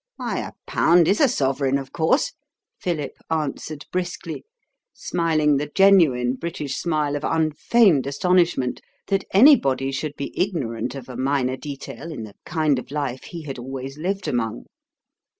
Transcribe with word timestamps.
"Why, 0.15 0.39
a 0.39 0.53
pound 0.65 1.07
IS 1.07 1.21
a 1.21 1.27
sovereign, 1.27 1.77
of 1.77 1.93
course," 1.93 2.31
Philip 2.79 3.11
answered 3.29 3.85
briskly, 3.91 4.43
smiling 4.93 5.57
the 5.57 5.67
genuine 5.69 6.33
British 6.37 6.75
smile 6.75 7.15
of 7.15 7.23
unfeigned 7.23 8.07
astonishment 8.07 8.81
that 9.09 9.25
anybody 9.31 9.91
should 9.91 10.15
be 10.15 10.33
ignorant 10.35 10.95
of 10.95 11.07
a 11.07 11.15
minor 11.15 11.55
detail 11.55 12.11
in 12.11 12.23
the 12.23 12.33
kind 12.47 12.79
of 12.79 12.89
life 12.89 13.25
he 13.25 13.43
had 13.43 13.59
always 13.59 13.99
lived 13.99 14.27
among. 14.27 14.65